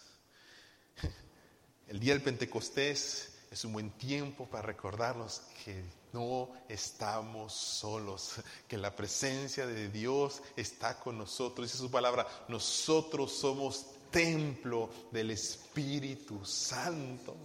[1.87, 5.83] El día del Pentecostés es un buen tiempo para recordarnos que
[6.13, 8.33] no estamos solos,
[8.67, 11.71] que la presencia de Dios está con nosotros.
[11.71, 17.35] Dice su palabra, nosotros somos templo del Espíritu Santo.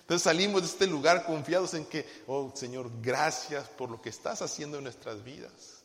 [0.00, 4.40] Entonces salimos de este lugar confiados en que, oh Señor, gracias por lo que estás
[4.40, 5.75] haciendo en nuestras vidas,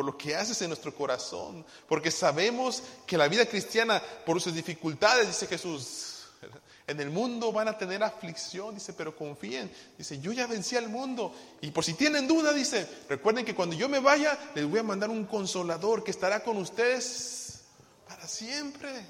[0.00, 4.54] por lo que haces en nuestro corazón, porque sabemos que la vida cristiana, por sus
[4.54, 6.24] dificultades, dice Jesús,
[6.86, 9.70] en el mundo van a tener aflicción, dice, pero confíen.
[9.98, 11.34] Dice, yo ya vencí al mundo.
[11.60, 14.84] Y por si tienen duda, dice, recuerden que cuando yo me vaya, les voy a
[14.84, 17.60] mandar un consolador que estará con ustedes
[18.08, 19.04] para siempre.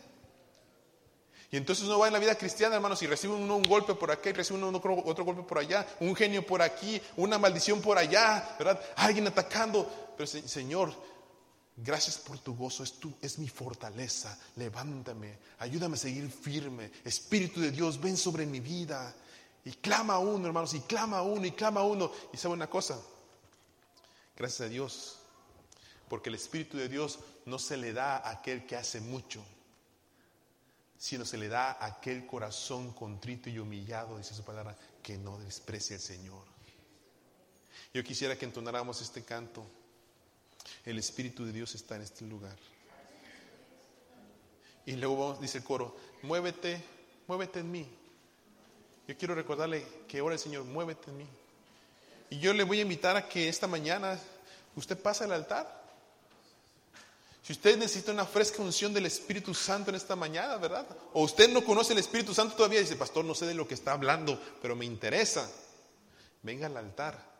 [1.50, 4.10] Y entonces uno va en la vida cristiana, hermanos, y recibe uno un golpe por
[4.10, 7.98] acá, y recibe uno otro, golpe por allá, un genio por aquí, una maldición por
[7.98, 8.80] allá, ¿verdad?
[8.96, 10.14] Alguien atacando.
[10.16, 10.94] Pero Señor,
[11.82, 14.38] Gracias por tu gozo, es, tu, es mi fortaleza.
[14.56, 16.90] Levántame, ayúdame a seguir firme.
[17.04, 19.14] Espíritu de Dios, ven sobre mi vida.
[19.64, 22.12] Y clama a uno, hermanos, y clama a uno, y clama a uno.
[22.32, 23.00] Y sabe una cosa,
[24.36, 25.18] gracias a Dios,
[26.08, 29.42] porque el Espíritu de Dios no se le da a aquel que hace mucho,
[31.00, 35.96] sino se le da aquel corazón contrito y humillado, dice su palabra, que no desprecia
[35.96, 36.44] al Señor.
[37.94, 39.66] Yo quisiera que entonáramos este canto.
[40.84, 42.54] El Espíritu de Dios está en este lugar.
[44.84, 46.84] Y luego dice el coro, muévete,
[47.26, 47.88] muévete en mí.
[49.08, 51.26] Yo quiero recordarle que ahora el Señor, muévete en mí.
[52.28, 54.20] Y yo le voy a invitar a que esta mañana
[54.76, 55.79] usted pase al altar.
[57.42, 60.86] Si usted necesita una fresca unción del Espíritu Santo en esta mañana, ¿verdad?
[61.14, 63.74] O usted no conoce el Espíritu Santo todavía, dice, pastor, no sé de lo que
[63.74, 65.50] está hablando, pero me interesa.
[66.42, 67.30] Venga al altar.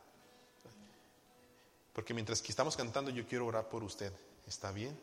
[1.92, 4.12] Porque mientras que estamos cantando, yo quiero orar por usted.
[4.46, 4.98] ¿Está bien?